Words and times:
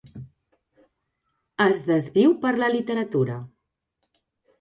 Es 1.65 1.81
desviu 1.89 2.33
per 2.45 2.53
la 2.63 2.71
literatura. 2.77 3.37